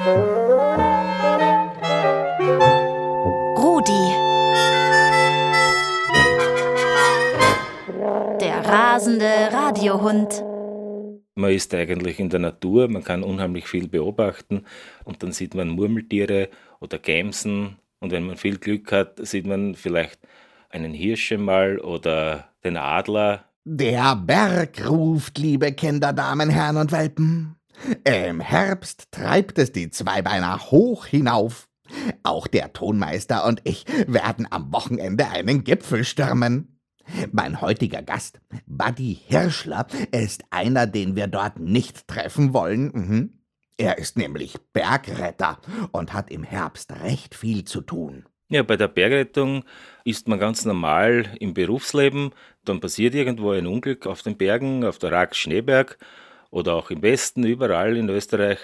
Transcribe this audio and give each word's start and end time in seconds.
Rudi. 0.00 0.16
Der 8.40 8.64
rasende 8.64 9.26
Radiohund. 9.52 10.42
Man 11.34 11.50
ist 11.52 11.74
eigentlich 11.74 12.18
in 12.18 12.30
der 12.30 12.40
Natur, 12.40 12.88
man 12.88 13.04
kann 13.04 13.22
unheimlich 13.22 13.68
viel 13.68 13.88
beobachten 13.88 14.64
und 15.04 15.22
dann 15.22 15.32
sieht 15.32 15.54
man 15.54 15.68
Murmeltiere 15.68 16.48
oder 16.80 16.98
Gämsen 16.98 17.76
und 17.98 18.10
wenn 18.10 18.26
man 18.26 18.38
viel 18.38 18.56
Glück 18.56 18.90
hat, 18.92 19.18
sieht 19.26 19.46
man 19.46 19.74
vielleicht 19.74 20.18
einen 20.70 20.94
Hirsche 20.94 21.36
mal 21.36 21.78
oder 21.78 22.48
den 22.64 22.78
Adler. 22.78 23.44
Der 23.64 24.16
Berg 24.16 24.88
ruft, 24.88 25.36
liebe 25.36 25.72
Kinder, 25.72 26.14
Damen, 26.14 26.48
Herren 26.48 26.78
und 26.78 26.90
Welpen. 26.90 27.59
Im 28.04 28.40
Herbst 28.40 29.08
treibt 29.10 29.58
es 29.58 29.72
die 29.72 29.90
Zweibeiner 29.90 30.70
hoch 30.70 31.06
hinauf. 31.06 31.68
Auch 32.22 32.46
der 32.46 32.72
Tonmeister 32.72 33.44
und 33.46 33.62
ich 33.64 33.84
werden 34.06 34.46
am 34.50 34.72
Wochenende 34.72 35.28
einen 35.28 35.64
Gipfel 35.64 36.04
stürmen. 36.04 36.78
Mein 37.32 37.60
heutiger 37.60 38.02
Gast, 38.02 38.40
Buddy 38.66 39.18
Hirschler, 39.26 39.86
ist 40.12 40.44
einer, 40.50 40.86
den 40.86 41.16
wir 41.16 41.26
dort 41.26 41.58
nicht 41.58 42.06
treffen 42.06 42.54
wollen. 42.54 42.92
Mhm. 42.92 43.40
Er 43.76 43.98
ist 43.98 44.16
nämlich 44.16 44.56
Bergretter 44.72 45.58
und 45.90 46.12
hat 46.12 46.30
im 46.30 46.44
Herbst 46.44 46.92
recht 47.02 47.34
viel 47.34 47.64
zu 47.64 47.80
tun. 47.80 48.26
Ja, 48.48 48.62
bei 48.62 48.76
der 48.76 48.88
Bergrettung 48.88 49.64
ist 50.04 50.28
man 50.28 50.38
ganz 50.38 50.64
normal 50.64 51.30
im 51.40 51.54
Berufsleben. 51.54 52.30
Dann 52.64 52.80
passiert 52.80 53.14
irgendwo 53.14 53.52
ein 53.52 53.66
Unglück 53.66 54.06
auf 54.06 54.22
den 54.22 54.36
Bergen, 54.36 54.84
auf 54.84 54.98
der 54.98 55.12
Rax 55.12 55.38
Schneeberg 55.38 55.98
oder 56.50 56.74
auch 56.74 56.90
im 56.90 57.02
Westen, 57.02 57.44
überall 57.44 57.96
in 57.96 58.08
Österreich. 58.08 58.58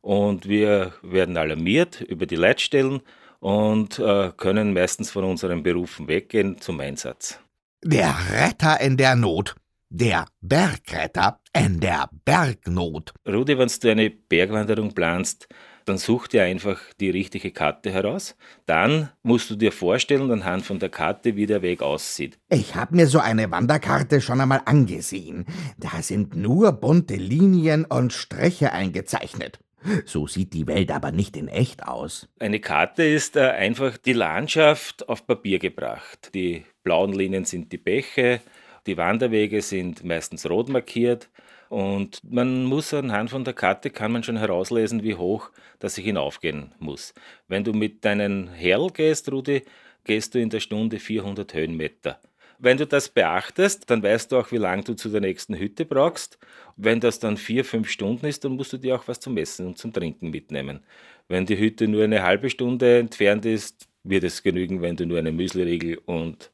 Und 0.00 0.48
wir 0.48 0.92
werden 1.02 1.36
alarmiert 1.36 2.00
über 2.00 2.26
die 2.26 2.36
Leitstellen 2.36 3.02
und 3.38 3.98
äh, 3.98 4.32
können 4.36 4.72
meistens 4.72 5.10
von 5.10 5.24
unseren 5.24 5.62
Berufen 5.62 6.08
weggehen 6.08 6.60
zum 6.60 6.80
Einsatz. 6.80 7.38
Der 7.82 8.14
Retter 8.32 8.80
in 8.80 8.96
der 8.96 9.16
Not. 9.16 9.56
Der 9.88 10.26
Bergretter 10.40 11.40
in 11.54 11.80
der 11.80 12.08
Bergnot. 12.24 13.12
Rudi, 13.26 13.58
wenn 13.58 13.68
du 13.68 13.90
eine 13.90 14.10
Bergwanderung 14.10 14.92
planst, 14.92 15.48
dann 15.90 15.98
such 15.98 16.28
dir 16.28 16.44
einfach 16.44 16.78
die 17.00 17.10
richtige 17.10 17.50
Karte 17.50 17.90
heraus. 17.90 18.36
Dann 18.64 19.10
musst 19.22 19.50
du 19.50 19.56
dir 19.56 19.72
vorstellen, 19.72 20.30
anhand 20.30 20.64
von 20.64 20.78
der 20.78 20.88
Karte, 20.88 21.34
wie 21.34 21.46
der 21.46 21.62
Weg 21.62 21.82
aussieht. 21.82 22.38
Ich 22.48 22.76
habe 22.76 22.94
mir 22.94 23.08
so 23.08 23.18
eine 23.18 23.50
Wanderkarte 23.50 24.20
schon 24.20 24.40
einmal 24.40 24.62
angesehen. 24.66 25.46
Da 25.78 26.00
sind 26.00 26.36
nur 26.36 26.72
bunte 26.72 27.16
Linien 27.16 27.84
und 27.84 28.12
Striche 28.12 28.72
eingezeichnet. 28.72 29.58
So 30.04 30.28
sieht 30.28 30.52
die 30.52 30.68
Welt 30.68 30.92
aber 30.92 31.10
nicht 31.10 31.36
in 31.36 31.48
echt 31.48 31.82
aus. 31.82 32.28
Eine 32.38 32.60
Karte 32.60 33.02
ist 33.02 33.34
äh, 33.36 33.48
einfach 33.48 33.98
die 33.98 34.12
Landschaft 34.12 35.08
auf 35.08 35.26
Papier 35.26 35.58
gebracht. 35.58 36.30
Die 36.34 36.64
blauen 36.84 37.12
Linien 37.12 37.46
sind 37.46 37.72
die 37.72 37.78
Bäche, 37.78 38.40
die 38.86 38.96
Wanderwege 38.96 39.60
sind 39.60 40.04
meistens 40.04 40.48
rot 40.48 40.68
markiert 40.68 41.30
und 41.70 42.20
man 42.28 42.64
muss 42.64 42.92
anhand 42.92 43.30
von 43.30 43.44
der 43.44 43.54
Karte 43.54 43.90
kann 43.90 44.10
man 44.10 44.24
schon 44.24 44.36
herauslesen, 44.36 45.04
wie 45.04 45.14
hoch 45.14 45.50
das 45.78 45.96
ich 45.96 46.04
hinaufgehen 46.04 46.72
muss. 46.80 47.14
Wenn 47.46 47.62
du 47.62 47.72
mit 47.72 48.04
deinen 48.04 48.48
Herl 48.48 48.90
gehst, 48.90 49.30
Rudi, 49.30 49.62
gehst 50.02 50.34
du 50.34 50.40
in 50.40 50.50
der 50.50 50.58
Stunde 50.58 50.98
400 50.98 51.54
Höhenmeter. 51.54 52.18
Wenn 52.58 52.76
du 52.76 52.88
das 52.88 53.08
beachtest, 53.08 53.88
dann 53.88 54.02
weißt 54.02 54.32
du 54.32 54.38
auch, 54.38 54.50
wie 54.50 54.56
lange 54.56 54.82
du 54.82 54.94
zu 54.94 55.10
der 55.10 55.20
nächsten 55.20 55.56
Hütte 55.56 55.84
brauchst. 55.84 56.40
Wenn 56.76 56.98
das 56.98 57.20
dann 57.20 57.36
vier, 57.36 57.64
fünf 57.64 57.88
Stunden 57.88 58.26
ist, 58.26 58.44
dann 58.44 58.56
musst 58.56 58.72
du 58.72 58.76
dir 58.76 58.96
auch 58.96 59.06
was 59.06 59.20
zum 59.20 59.36
Essen 59.36 59.68
und 59.68 59.78
zum 59.78 59.92
Trinken 59.92 60.30
mitnehmen. 60.30 60.80
Wenn 61.28 61.46
die 61.46 61.56
Hütte 61.56 61.86
nur 61.86 62.02
eine 62.02 62.24
halbe 62.24 62.50
Stunde 62.50 62.98
entfernt 62.98 63.46
ist, 63.46 63.86
wird 64.02 64.24
es 64.24 64.42
genügen, 64.42 64.82
wenn 64.82 64.96
du 64.96 65.06
nur 65.06 65.20
eine 65.20 65.30
Müsliriegel 65.30 65.98
und 66.04 66.50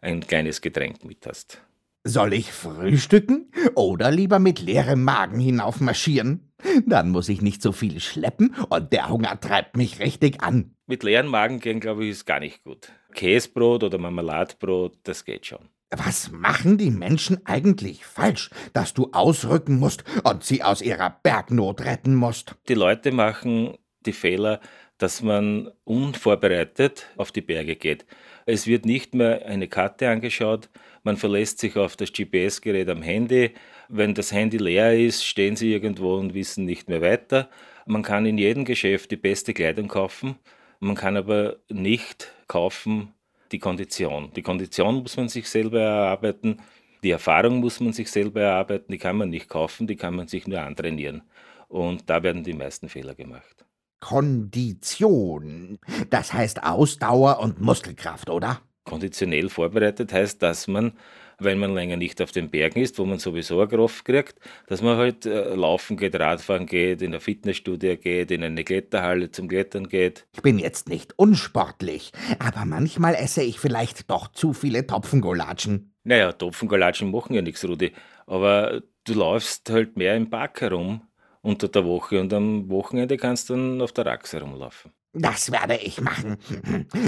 ein 0.00 0.20
kleines 0.20 0.60
Getränk 0.60 1.04
mit 1.04 1.26
hast. 1.26 1.60
Soll 2.06 2.34
ich 2.34 2.52
frühstücken 2.52 3.50
oder 3.74 4.10
lieber 4.10 4.38
mit 4.38 4.60
leerem 4.60 5.02
Magen 5.04 5.40
hinaufmarschieren? 5.40 6.52
Dann 6.86 7.08
muss 7.08 7.30
ich 7.30 7.40
nicht 7.40 7.62
so 7.62 7.72
viel 7.72 7.98
schleppen 7.98 8.54
und 8.68 8.92
der 8.92 9.08
Hunger 9.08 9.40
treibt 9.40 9.78
mich 9.78 10.00
richtig 10.00 10.42
an. 10.42 10.74
Mit 10.86 11.02
leeren 11.02 11.28
Magen 11.28 11.60
gehen, 11.60 11.80
glaube 11.80 12.04
ich, 12.04 12.10
ist 12.10 12.26
gar 12.26 12.40
nicht 12.40 12.62
gut. 12.62 12.92
Käsebrot 13.14 13.84
oder 13.84 13.96
Marmeladbrot, 13.96 14.98
das 15.04 15.24
geht 15.24 15.46
schon. 15.46 15.70
Was 15.96 16.30
machen 16.30 16.76
die 16.76 16.90
Menschen 16.90 17.46
eigentlich 17.46 18.04
falsch, 18.04 18.50
dass 18.74 18.92
du 18.92 19.08
ausrücken 19.12 19.78
musst 19.78 20.04
und 20.24 20.44
sie 20.44 20.62
aus 20.62 20.82
ihrer 20.82 21.08
Bergnot 21.22 21.80
retten 21.80 22.14
musst? 22.14 22.54
Die 22.68 22.74
Leute 22.74 23.12
machen 23.12 23.78
die 24.04 24.12
Fehler, 24.12 24.60
dass 24.98 25.22
man 25.22 25.70
unvorbereitet 25.84 27.06
auf 27.16 27.32
die 27.32 27.40
Berge 27.40 27.76
geht. 27.76 28.06
Es 28.46 28.66
wird 28.66 28.86
nicht 28.86 29.14
mehr 29.14 29.46
eine 29.46 29.68
Karte 29.68 30.08
angeschaut, 30.08 30.68
man 31.02 31.16
verlässt 31.16 31.58
sich 31.58 31.76
auf 31.76 31.96
das 31.96 32.12
GPS-Gerät 32.12 32.88
am 32.88 33.02
Handy. 33.02 33.52
Wenn 33.88 34.14
das 34.14 34.32
Handy 34.32 34.56
leer 34.56 34.98
ist, 34.98 35.24
stehen 35.24 35.56
sie 35.56 35.72
irgendwo 35.72 36.14
und 36.16 36.32
wissen 36.32 36.64
nicht 36.64 36.88
mehr 36.88 37.02
weiter. 37.02 37.50
Man 37.86 38.02
kann 38.02 38.24
in 38.24 38.38
jedem 38.38 38.64
Geschäft 38.64 39.10
die 39.10 39.16
beste 39.16 39.52
Kleidung 39.52 39.88
kaufen, 39.88 40.36
man 40.80 40.96
kann 40.96 41.16
aber 41.16 41.56
nicht 41.68 42.32
kaufen 42.48 43.12
die 43.52 43.58
Kondition. 43.58 44.32
Die 44.34 44.42
Kondition 44.42 44.96
muss 45.02 45.16
man 45.16 45.28
sich 45.28 45.48
selber 45.48 45.80
erarbeiten, 45.80 46.60
die 47.02 47.10
Erfahrung 47.10 47.60
muss 47.60 47.80
man 47.80 47.92
sich 47.92 48.10
selber 48.10 48.40
erarbeiten, 48.40 48.90
die 48.90 48.98
kann 48.98 49.16
man 49.16 49.28
nicht 49.28 49.48
kaufen, 49.48 49.86
die 49.86 49.96
kann 49.96 50.16
man 50.16 50.28
sich 50.28 50.46
nur 50.46 50.60
antrainieren. 50.62 51.22
Und 51.68 52.08
da 52.08 52.22
werden 52.22 52.44
die 52.44 52.54
meisten 52.54 52.88
Fehler 52.88 53.14
gemacht. 53.14 53.66
Kondition. 54.04 55.78
Das 56.10 56.34
heißt 56.34 56.62
Ausdauer 56.62 57.40
und 57.40 57.62
Muskelkraft, 57.62 58.28
oder? 58.28 58.60
Konditionell 58.84 59.48
vorbereitet 59.48 60.12
heißt, 60.12 60.42
dass 60.42 60.68
man, 60.68 60.92
wenn 61.38 61.58
man 61.58 61.72
länger 61.72 61.96
nicht 61.96 62.20
auf 62.20 62.30
den 62.30 62.50
Bergen 62.50 62.80
ist, 62.80 62.98
wo 62.98 63.06
man 63.06 63.18
sowieso 63.18 63.60
eine 63.60 63.68
Kraft 63.68 64.04
kriegt, 64.04 64.38
dass 64.66 64.82
man 64.82 64.98
halt 64.98 65.24
äh, 65.24 65.54
laufen 65.54 65.96
geht, 65.96 66.20
Radfahren 66.20 66.66
geht, 66.66 67.00
in 67.00 67.12
eine 67.12 67.20
Fitnessstudio 67.20 67.96
geht, 67.96 68.30
in 68.30 68.44
eine 68.44 68.62
Kletterhalle 68.62 69.30
zum 69.30 69.48
Klettern 69.48 69.88
geht. 69.88 70.26
Ich 70.34 70.42
bin 70.42 70.58
jetzt 70.58 70.90
nicht 70.90 71.18
unsportlich, 71.18 72.12
aber 72.38 72.66
manchmal 72.66 73.14
esse 73.14 73.42
ich 73.42 73.58
vielleicht 73.58 74.10
doch 74.10 74.28
zu 74.28 74.52
viele 74.52 74.86
Topfengolatschen. 74.86 75.94
Naja, 76.02 76.32
Topfengolatschen 76.32 77.10
machen 77.10 77.32
ja 77.32 77.40
nichts, 77.40 77.66
Rudi. 77.66 77.92
Aber 78.26 78.82
du 79.04 79.14
läufst 79.14 79.70
halt 79.70 79.96
mehr 79.96 80.14
im 80.14 80.28
Park 80.28 80.60
herum 80.60 81.00
unter 81.44 81.68
der 81.68 81.84
Woche 81.84 82.20
und 82.20 82.32
am 82.32 82.68
Wochenende 82.70 83.16
kannst 83.16 83.50
du 83.50 83.54
dann 83.54 83.80
auf 83.80 83.92
der 83.92 84.06
Rax 84.06 84.32
herumlaufen. 84.32 84.92
Das 85.12 85.52
werde 85.52 85.76
ich 85.76 86.00
machen. 86.00 86.38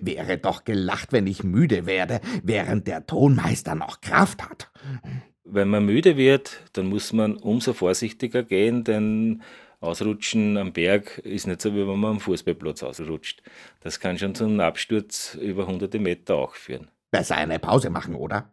Wäre 0.00 0.38
doch 0.38 0.64
gelacht, 0.64 1.12
wenn 1.12 1.26
ich 1.26 1.42
müde 1.42 1.86
werde, 1.86 2.20
während 2.44 2.86
der 2.86 3.06
Tonmeister 3.06 3.74
noch 3.74 4.00
Kraft 4.00 4.42
hat. 4.48 4.70
Wenn 5.44 5.68
man 5.68 5.84
müde 5.84 6.16
wird, 6.16 6.62
dann 6.74 6.86
muss 6.86 7.12
man 7.12 7.36
umso 7.36 7.72
vorsichtiger 7.72 8.44
gehen, 8.44 8.84
denn 8.84 9.42
Ausrutschen 9.80 10.56
am 10.58 10.72
Berg 10.72 11.18
ist 11.18 11.46
nicht 11.46 11.62
so, 11.62 11.74
wie 11.74 11.88
wenn 11.88 11.98
man 11.98 12.12
am 12.12 12.20
Fußballplatz 12.20 12.82
ausrutscht. 12.82 13.42
Das 13.80 13.98
kann 13.98 14.18
schon 14.18 14.34
zu 14.34 14.44
einem 14.44 14.60
Absturz 14.60 15.36
über 15.40 15.66
hunderte 15.66 15.98
Meter 15.98 16.36
auch 16.36 16.54
führen. 16.54 16.90
Besser 17.10 17.36
eine 17.36 17.58
Pause 17.58 17.88
machen, 17.88 18.14
oder? 18.14 18.52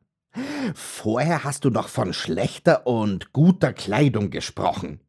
Vorher 0.73 1.43
hast 1.43 1.65
du 1.65 1.69
noch 1.69 1.89
von 1.89 2.13
schlechter 2.13 2.87
und 2.87 3.33
guter 3.33 3.73
Kleidung 3.73 4.29
gesprochen. 4.29 5.01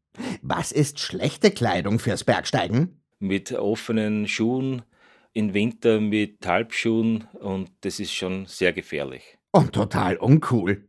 Was 0.49 0.73
ist 0.73 1.01
schlechte 1.01 1.51
Kleidung 1.51 1.99
fürs 1.99 2.25
Bergsteigen? 2.25 3.03
mit 3.19 3.53
offenen 3.53 4.29
Schuhen, 4.29 4.83
im 5.33 5.55
Winter 5.55 6.01
mit 6.01 6.47
Halbschuhen 6.47 7.25
und 7.41 7.71
das 7.83 8.01
ist 8.01 8.12
schon 8.12 8.47
sehr 8.47 8.73
gefährlich. 8.73 9.39
Und 9.53 9.73
total 9.73 10.17
uncool. 10.17 10.89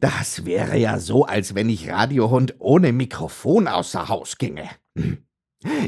Das 0.00 0.44
wäre 0.44 0.76
ja 0.76 0.98
so, 0.98 1.24
als 1.24 1.54
wenn 1.54 1.68
ich 1.68 1.90
Radiohund 1.90 2.56
ohne 2.58 2.92
Mikrofon 2.92 3.66
außer 3.66 4.08
Haus 4.08 4.36
ginge. 4.36 4.68
Hm. 4.96 5.26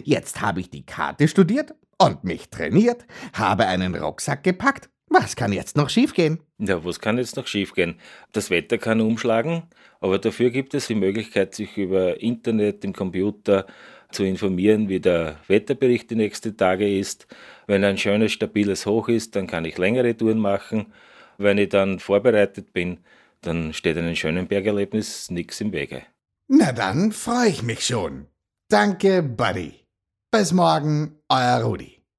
Jetzt 0.04 0.40
habe 0.40 0.60
ich 0.60 0.70
die 0.70 0.86
Karte 0.86 1.28
studiert 1.28 1.74
und 1.98 2.24
mich 2.24 2.48
trainiert, 2.48 3.06
habe 3.34 3.66
einen 3.66 3.94
Rucksack 3.94 4.42
gepackt. 4.42 4.88
Was 5.08 5.36
kann 5.36 5.52
jetzt 5.52 5.76
noch 5.76 5.88
schiefgehen? 5.88 6.40
Ja, 6.58 6.84
was 6.84 7.00
kann 7.00 7.18
jetzt 7.18 7.36
noch 7.36 7.46
schiefgehen? 7.46 7.98
Das 8.32 8.50
Wetter 8.50 8.76
kann 8.78 9.00
umschlagen, 9.00 9.62
aber 10.00 10.18
dafür 10.18 10.50
gibt 10.50 10.74
es 10.74 10.88
die 10.88 10.94
Möglichkeit, 10.94 11.54
sich 11.54 11.76
über 11.76 12.20
Internet, 12.20 12.84
im 12.84 12.92
Computer 12.92 13.66
zu 14.10 14.24
informieren, 14.24 14.88
wie 14.88 15.00
der 15.00 15.36
Wetterbericht 15.46 16.10
die 16.10 16.16
nächsten 16.16 16.56
Tage 16.56 16.98
ist. 16.98 17.26
Wenn 17.66 17.84
ein 17.84 17.98
schönes, 17.98 18.32
stabiles 18.32 18.86
Hoch 18.86 19.08
ist, 19.08 19.36
dann 19.36 19.46
kann 19.46 19.64
ich 19.64 19.78
längere 19.78 20.16
Touren 20.16 20.38
machen. 20.38 20.92
Wenn 21.38 21.58
ich 21.58 21.68
dann 21.68 21.98
vorbereitet 21.98 22.72
bin, 22.72 22.98
dann 23.42 23.72
steht 23.72 23.96
einem 23.96 24.16
schönen 24.16 24.48
Bergerlebnis 24.48 25.30
nichts 25.30 25.60
im 25.60 25.72
Wege. 25.72 26.02
Na 26.48 26.72
dann 26.72 27.12
freue 27.12 27.48
ich 27.48 27.62
mich 27.62 27.84
schon. 27.84 28.26
Danke, 28.68 29.22
Buddy. 29.22 29.84
Bis 30.32 30.52
morgen, 30.52 31.18
euer 31.28 31.62
Rudi. 31.62 31.95